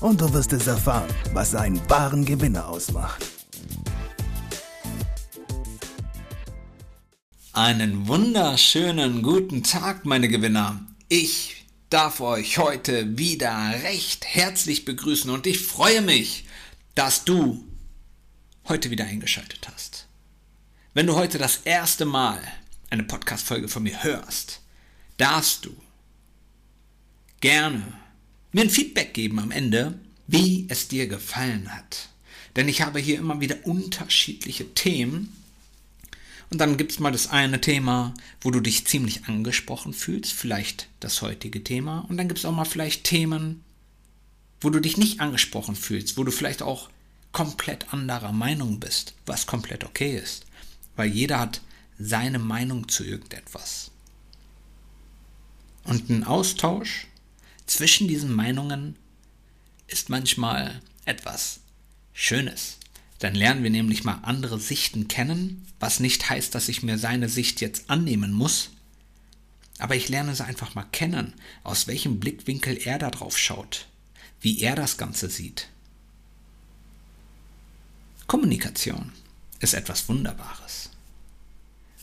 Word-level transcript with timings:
und 0.00 0.20
du 0.20 0.32
wirst 0.32 0.52
es 0.52 0.66
erfahren, 0.66 1.12
was 1.32 1.54
einen 1.54 1.80
wahren 1.90 2.24
Gewinner 2.24 2.68
ausmacht. 2.68 3.24
Einen 7.52 8.06
wunderschönen 8.06 9.22
guten 9.22 9.64
Tag, 9.64 10.04
meine 10.04 10.28
Gewinner. 10.28 10.80
Ich 11.08 11.64
darf 11.90 12.20
euch 12.20 12.58
heute 12.58 13.18
wieder 13.18 13.72
recht 13.82 14.24
herzlich 14.26 14.84
begrüßen 14.84 15.30
und 15.30 15.46
ich 15.46 15.60
freue 15.66 16.02
mich, 16.02 16.44
dass 16.94 17.24
du 17.24 17.64
heute 18.68 18.90
wieder 18.90 19.06
eingeschaltet 19.06 19.68
hast. 19.72 20.06
Wenn 20.94 21.06
du 21.06 21.16
heute 21.16 21.38
das 21.38 21.58
erste 21.64 22.04
Mal 22.04 22.40
eine 22.90 23.02
Podcast-Folge 23.02 23.68
von 23.68 23.82
mir 23.82 24.04
hörst, 24.04 24.60
darfst 25.16 25.64
du 25.64 25.74
gerne 27.40 27.97
mir 28.58 28.64
ein 28.64 28.70
Feedback 28.70 29.14
geben 29.14 29.38
am 29.38 29.52
Ende, 29.52 30.00
wie 30.26 30.66
es 30.68 30.88
dir 30.88 31.06
gefallen 31.06 31.72
hat. 31.72 32.08
Denn 32.56 32.66
ich 32.66 32.82
habe 32.82 32.98
hier 32.98 33.16
immer 33.16 33.40
wieder 33.40 33.64
unterschiedliche 33.64 34.74
Themen. 34.74 35.32
Und 36.50 36.58
dann 36.58 36.76
gibt 36.76 36.90
es 36.90 36.98
mal 36.98 37.12
das 37.12 37.28
eine 37.28 37.60
Thema, 37.60 38.14
wo 38.40 38.50
du 38.50 38.58
dich 38.58 38.84
ziemlich 38.84 39.26
angesprochen 39.26 39.92
fühlst, 39.92 40.32
vielleicht 40.32 40.88
das 40.98 41.22
heutige 41.22 41.62
Thema. 41.62 42.04
Und 42.08 42.16
dann 42.16 42.26
gibt 42.26 42.40
es 42.40 42.44
auch 42.44 42.52
mal 42.52 42.64
vielleicht 42.64 43.04
Themen, 43.04 43.62
wo 44.60 44.70
du 44.70 44.80
dich 44.80 44.96
nicht 44.96 45.20
angesprochen 45.20 45.76
fühlst, 45.76 46.16
wo 46.16 46.24
du 46.24 46.32
vielleicht 46.32 46.62
auch 46.62 46.90
komplett 47.30 47.92
anderer 47.92 48.32
Meinung 48.32 48.80
bist, 48.80 49.14
was 49.24 49.46
komplett 49.46 49.84
okay 49.84 50.16
ist. 50.16 50.46
Weil 50.96 51.10
jeder 51.10 51.38
hat 51.38 51.60
seine 51.96 52.40
Meinung 52.40 52.88
zu 52.88 53.04
irgendetwas. 53.04 53.92
Und 55.84 56.10
ein 56.10 56.24
Austausch 56.24 57.06
zwischen 57.70 58.08
diesen 58.08 58.32
Meinungen 58.32 58.96
ist 59.86 60.08
manchmal 60.08 60.80
etwas 61.04 61.60
Schönes. 62.12 62.78
Dann 63.18 63.34
lernen 63.34 63.62
wir 63.62 63.70
nämlich 63.70 64.04
mal 64.04 64.20
andere 64.22 64.60
Sichten 64.60 65.08
kennen, 65.08 65.66
was 65.80 66.00
nicht 66.00 66.30
heißt, 66.30 66.54
dass 66.54 66.68
ich 66.68 66.82
mir 66.82 66.98
seine 66.98 67.28
Sicht 67.28 67.60
jetzt 67.60 67.90
annehmen 67.90 68.32
muss, 68.32 68.70
aber 69.78 69.96
ich 69.96 70.08
lerne 70.08 70.34
sie 70.34 70.44
einfach 70.44 70.74
mal 70.74 70.86
kennen, 70.90 71.34
aus 71.62 71.86
welchem 71.86 72.20
Blickwinkel 72.20 72.76
er 72.84 72.98
da 72.98 73.10
drauf 73.10 73.38
schaut, 73.38 73.86
wie 74.40 74.60
er 74.60 74.74
das 74.74 74.96
Ganze 74.96 75.30
sieht. 75.30 75.68
Kommunikation 78.26 79.12
ist 79.60 79.74
etwas 79.74 80.08
Wunderbares. 80.08 80.90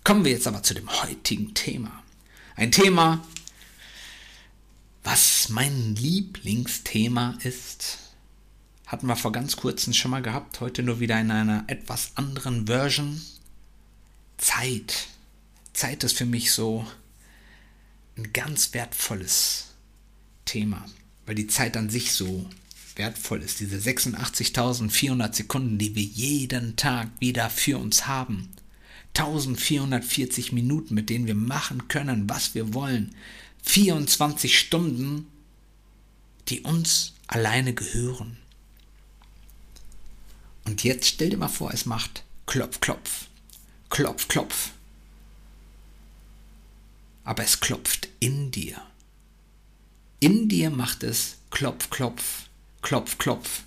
Kommen 0.03 0.25
wir 0.25 0.31
jetzt 0.31 0.47
aber 0.47 0.63
zu 0.63 0.73
dem 0.73 0.89
heutigen 1.01 1.53
Thema. 1.53 2.03
Ein 2.55 2.71
Thema, 2.71 3.25
was 5.15 5.47
mein 5.47 5.95
Lieblingsthema 5.95 7.37
ist, 7.41 7.99
hatten 8.85 9.07
wir 9.07 9.15
vor 9.15 9.31
ganz 9.31 9.55
kurzem 9.55 9.93
schon 9.93 10.11
mal 10.11 10.21
gehabt, 10.21 10.59
heute 10.59 10.83
nur 10.83 10.99
wieder 10.99 11.17
in 11.21 11.31
einer 11.31 11.63
etwas 11.67 12.11
anderen 12.15 12.67
Version. 12.67 13.21
Zeit. 14.37 15.07
Zeit 15.71 16.03
ist 16.03 16.17
für 16.17 16.25
mich 16.25 16.51
so 16.51 16.85
ein 18.17 18.33
ganz 18.33 18.73
wertvolles 18.73 19.67
Thema, 20.43 20.85
weil 21.25 21.35
die 21.35 21.47
Zeit 21.47 21.77
an 21.77 21.89
sich 21.89 22.11
so 22.11 22.49
wertvoll 22.97 23.41
ist. 23.41 23.61
Diese 23.61 23.77
86.400 23.77 25.33
Sekunden, 25.33 25.77
die 25.77 25.95
wir 25.95 26.03
jeden 26.03 26.75
Tag 26.75 27.07
wieder 27.19 27.49
für 27.49 27.77
uns 27.77 28.05
haben. 28.05 28.49
1440 29.13 30.51
Minuten, 30.51 30.93
mit 30.93 31.09
denen 31.09 31.25
wir 31.25 31.35
machen 31.35 31.87
können, 31.87 32.29
was 32.29 32.53
wir 32.53 32.73
wollen. 32.73 33.15
24 33.65 34.57
Stunden, 34.57 35.27
die 36.47 36.61
uns 36.61 37.13
alleine 37.27 37.73
gehören. 37.73 38.37
Und 40.65 40.83
jetzt 40.83 41.07
stell 41.07 41.29
dir 41.29 41.37
mal 41.37 41.47
vor, 41.47 41.71
es 41.73 41.85
macht 41.85 42.23
Klopf, 42.45 42.79
Klopf, 42.79 43.27
Klopf, 43.89 44.27
Klopf. 44.27 44.71
Aber 47.23 47.43
es 47.43 47.59
klopft 47.59 48.07
in 48.19 48.51
dir. 48.51 48.81
In 50.19 50.47
dir 50.47 50.69
macht 50.69 51.03
es 51.03 51.37
Klopf, 51.49 51.89
Klopf, 51.89 52.43
Klopf, 52.81 53.17
Klopf. 53.17 53.63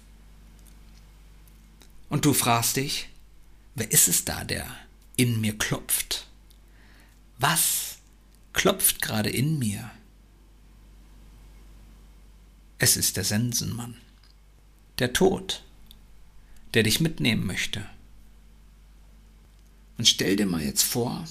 Und 2.09 2.25
du 2.25 2.33
fragst 2.33 2.77
dich, 2.77 3.09
wer 3.75 3.91
ist 3.91 4.09
es 4.09 4.25
da, 4.25 4.45
der 4.45 4.67
in 5.17 5.41
mir 5.41 5.57
klopft? 5.59 6.27
Was 7.39 7.88
klopft 8.59 9.01
gerade 9.01 9.31
in 9.31 9.61
mir. 9.61 9.89
Es 12.79 12.97
ist 12.97 13.17
der 13.17 13.23
Sensenmann, 13.23 13.95
der 14.99 15.13
Tod, 15.13 15.63
der 16.75 16.83
dich 16.83 16.99
mitnehmen 16.99 17.47
möchte. 17.47 17.89
Und 19.97 20.09
stell 20.09 20.35
dir 20.35 20.47
mal 20.47 20.61
jetzt 20.61 20.83
vor, 20.83 21.25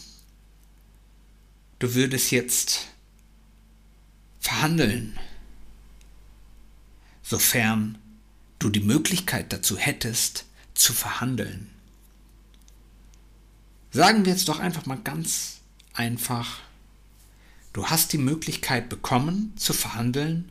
du 1.79 1.95
würdest 1.95 2.31
jetzt 2.31 2.87
verhandeln, 4.39 5.19
sofern 7.23 7.97
du 8.57 8.69
die 8.69 8.79
Möglichkeit 8.79 9.51
dazu 9.51 9.77
hättest, 9.77 10.45
zu 10.75 10.93
verhandeln. 10.93 11.69
Sagen 13.91 14.23
wir 14.23 14.31
jetzt 14.31 14.47
doch 14.47 14.59
einfach 14.59 14.85
mal 14.85 14.99
ganz 14.99 15.59
einfach, 15.93 16.61
Du 17.77 17.85
hast 17.85 18.11
die 18.11 18.17
Möglichkeit 18.17 18.89
bekommen 18.89 19.53
zu 19.55 19.71
verhandeln 19.71 20.49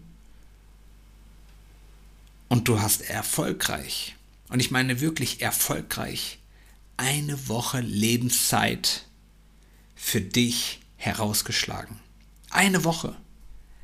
und 2.48 2.68
du 2.68 2.80
hast 2.80 3.00
erfolgreich, 3.00 4.14
und 4.48 4.60
ich 4.60 4.70
meine 4.70 5.00
wirklich 5.00 5.42
erfolgreich, 5.42 6.38
eine 6.96 7.48
Woche 7.48 7.80
Lebenszeit 7.80 9.06
für 9.96 10.20
dich 10.20 10.78
herausgeschlagen. 10.98 11.98
Eine 12.50 12.84
Woche. 12.84 13.16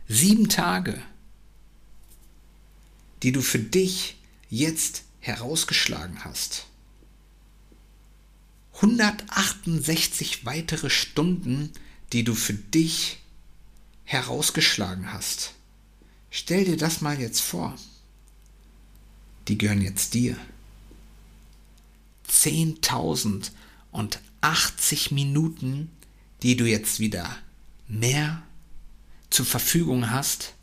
Sieben 0.07 0.49
Tage, 0.49 1.03
die 3.25 3.33
du 3.33 3.43
für 3.43 3.59
dich 3.59 4.19
jetzt 4.51 5.03
herausgeschlagen 5.19 6.25
hast. 6.25 6.67
168 8.75 10.47
weitere 10.47 10.91
Stunden, 10.91 11.73
die 12.13 12.23
du 12.23 12.37
für 12.37 12.55
dich 12.55 13.19
herausgeschlagen 14.13 15.13
hast. 15.13 15.55
Stell 16.31 16.65
dir 16.65 16.77
das 16.77 17.01
mal 17.01 17.21
jetzt 17.21 17.41
vor. 17.41 17.77
Die 19.49 19.59
gehören 19.59 19.83
jetzt 19.83 20.15
dir. 20.15 20.37
10.080 22.31 25.13
Minuten, 25.15 25.91
die 26.43 26.57
du 26.57 26.65
jetzt 26.67 27.01
wieder 27.01 27.37
mehr 27.89 28.43
zur 29.31 29.47
Verfügung 29.47 30.11
hast, 30.11 30.55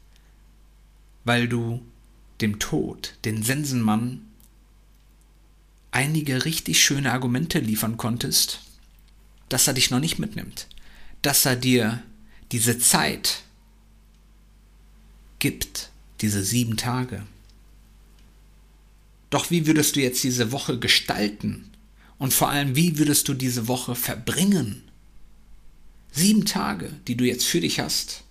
weil 1.24 1.48
du 1.48 1.82
dem 2.42 2.60
Tod, 2.60 3.16
den 3.26 3.42
Sensenmann, 3.44 4.26
einige 5.92 6.46
richtig 6.46 6.84
schöne 6.84 7.12
Argumente 7.12 7.60
liefern 7.60 7.98
konntest, 7.98 8.62
dass 9.50 9.68
er 9.68 9.74
dich 9.74 9.90
noch 9.90 10.00
nicht 10.00 10.20
mitnimmt, 10.20 10.68
dass 11.22 11.46
er 11.46 11.56
dir 11.56 12.04
diese 12.52 12.80
Zeit 12.80 13.44
gibt, 15.40 15.90
diese 16.22 16.44
sieben 16.44 16.78
Tage. 16.78 17.26
Doch 19.30 19.52
wie 19.52 19.68
würdest 19.68 19.96
du 19.96 20.02
jetzt 20.02 20.24
diese 20.24 20.52
Woche 20.52 20.80
gestalten? 20.80 21.70
Und 22.18 22.34
vor 22.34 22.50
allem, 22.50 22.76
wie 22.76 22.98
würdest 22.98 23.28
du 23.28 23.34
diese 23.34 23.68
Woche 23.68 23.96
verbringen? 23.96 24.84
Sieben 26.12 26.46
Tage, 26.46 26.92
die 27.08 27.16
du 27.16 27.24
jetzt 27.24 27.46
für 27.46 27.62
dich 27.62 27.80
hast. 27.80 28.24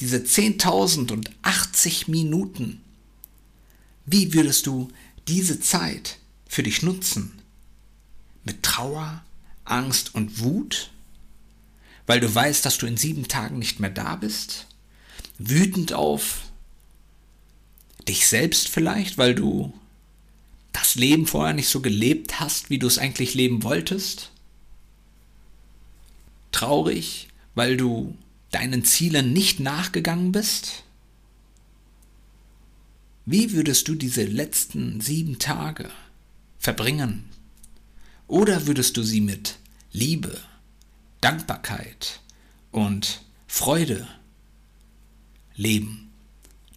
Diese 0.00 0.16
10.080 0.16 2.10
Minuten. 2.10 2.80
Wie 4.06 4.32
würdest 4.34 4.66
du 4.66 4.88
diese 5.28 5.60
Zeit 5.60 6.18
für 6.48 6.62
dich 6.62 6.82
nutzen? 6.82 7.32
Mit 8.44 8.62
Trauer, 8.62 9.22
Angst 9.64 10.14
und 10.14 10.40
Wut? 10.40 10.91
Weil 12.06 12.20
du 12.20 12.32
weißt, 12.32 12.64
dass 12.64 12.78
du 12.78 12.86
in 12.86 12.96
sieben 12.96 13.28
Tagen 13.28 13.58
nicht 13.58 13.80
mehr 13.80 13.90
da 13.90 14.16
bist? 14.16 14.66
Wütend 15.38 15.92
auf 15.92 16.42
dich 18.08 18.26
selbst 18.26 18.68
vielleicht, 18.68 19.18
weil 19.18 19.34
du 19.34 19.72
das 20.72 20.94
Leben 20.94 21.26
vorher 21.26 21.54
nicht 21.54 21.68
so 21.68 21.80
gelebt 21.80 22.40
hast, 22.40 22.70
wie 22.70 22.78
du 22.78 22.86
es 22.86 22.98
eigentlich 22.98 23.34
leben 23.34 23.62
wolltest? 23.62 24.30
Traurig, 26.50 27.28
weil 27.54 27.76
du 27.76 28.16
deinen 28.50 28.84
Zielen 28.84 29.32
nicht 29.32 29.60
nachgegangen 29.60 30.32
bist? 30.32 30.84
Wie 33.24 33.52
würdest 33.52 33.86
du 33.88 33.94
diese 33.94 34.24
letzten 34.24 35.00
sieben 35.00 35.38
Tage 35.38 35.90
verbringen? 36.58 37.24
Oder 38.26 38.66
würdest 38.66 38.96
du 38.96 39.02
sie 39.02 39.20
mit 39.20 39.58
Liebe, 39.92 40.40
Dankbarkeit 41.22 42.20
und 42.70 43.22
Freude 43.46 44.06
leben? 45.54 46.10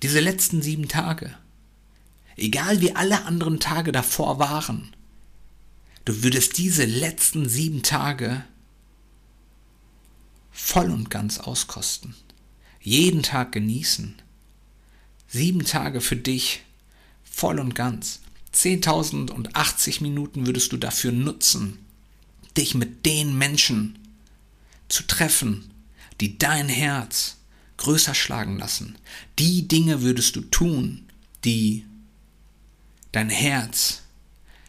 Diese 0.01 0.21
letzten 0.21 0.62
sieben 0.62 0.88
Tage. 0.88 1.38
Egal 2.38 2.80
wie 2.80 2.95
alle 2.95 3.25
anderen 3.25 3.59
Tage 3.59 3.92
davor 3.92 4.39
waren, 4.39 4.95
du 6.06 6.24
würdest 6.24 6.57
diese 6.57 6.86
letzten 6.86 7.50
sieben 7.50 7.83
Tage 7.83 8.45
voll 10.51 10.89
und 10.89 11.09
ganz 11.09 11.39
auskosten. 11.39 12.15
Jeden 12.80 13.24
Tag 13.24 13.51
genießen 13.51 14.15
Sieben 15.27 15.65
Tage 15.65 16.00
für 16.00 16.15
dich, 16.15 16.62
voll 17.24 17.59
und 17.59 17.75
ganz. 17.75 18.21
10.080 18.53 20.01
Minuten 20.01 20.45
würdest 20.45 20.71
du 20.71 20.77
dafür 20.77 21.12
nutzen, 21.12 21.77
dich 22.56 22.74
mit 22.74 23.06
den 23.06 23.38
Menschen 23.38 24.00
zu 24.87 25.03
treffen, 25.03 25.71
die 26.21 26.37
dein 26.37 26.69
Herz 26.69 27.37
größer 27.77 28.15
schlagen 28.15 28.57
lassen. 28.57 28.97
Die 29.39 29.67
Dinge 29.67 30.01
würdest 30.01 30.35
du 30.35 30.41
tun, 30.41 31.05
die 31.43 31.85
dein 33.11 33.29
Herz, 33.29 34.01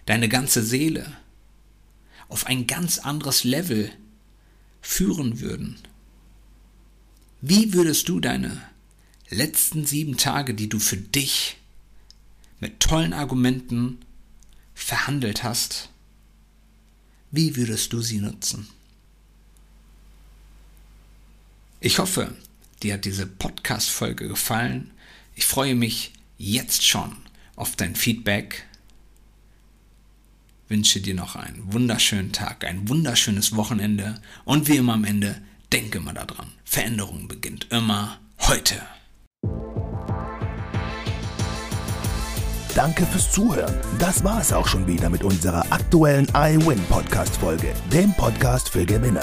deine 0.07 0.29
ganze 0.29 0.63
Seele 0.63 1.17
auf 2.29 2.47
ein 2.47 2.67
ganz 2.67 2.99
anderes 2.99 3.45
Level 3.45 3.93
führen 4.81 5.41
würden. 5.41 5.77
Wie 7.41 7.73
würdest 7.73 8.09
du 8.09 8.21
deine 8.21 8.61
letzten 9.29 9.87
sieben 9.87 10.17
Tage, 10.17 10.55
die 10.55 10.69
du 10.69 10.79
für 10.79 10.97
dich 10.97 11.57
mit 12.61 12.81
tollen 12.81 13.13
Argumenten 13.13 13.99
verhandelt 14.75 15.43
hast, 15.43 15.91
wie 17.31 17.57
würdest 17.57 17.93
du 17.93 18.01
sie 18.01 18.19
nutzen? 18.19 18.69
Ich 21.81 21.99
hoffe, 21.99 22.35
dir 22.83 22.95
hat 22.95 23.05
diese 23.05 23.27
Podcast-Folge 23.27 24.29
gefallen. 24.29 24.91
Ich 25.35 25.47
freue 25.47 25.75
mich 25.75 26.13
jetzt 26.39 26.87
schon 26.87 27.17
auf 27.55 27.77
dein 27.77 27.95
Feedback. 27.95 28.65
Wünsche 30.69 31.01
dir 31.01 31.15
noch 31.15 31.37
einen 31.37 31.73
wunderschönen 31.73 32.33
Tag, 32.33 32.65
ein 32.65 32.89
wunderschönes 32.89 33.55
Wochenende 33.55 34.21
und 34.45 34.69
wie 34.69 34.79
immer 34.79 34.95
am 34.95 35.05
Ende, 35.05 35.41
denke 35.73 36.01
mal 36.01 36.15
daran, 36.15 36.51
Veränderung 36.65 37.29
beginnt 37.29 37.69
immer 37.71 38.19
heute. 38.41 38.83
Danke 42.75 43.07
fürs 43.07 43.33
Zuhören. 43.33 43.75
Das 43.99 44.23
war 44.25 44.41
es 44.41 44.53
auch 44.53 44.67
schon 44.67 44.87
wieder 44.87 45.09
mit 45.09 45.23
unserer 45.23 45.65
aktuellen 45.73 46.27
iWin 46.35 46.83
Podcast 46.91 47.37
Folge, 47.37 47.73
dem 47.93 48.13
Podcast 48.15 48.69
für 48.69 48.85
Gewinner. 48.85 49.23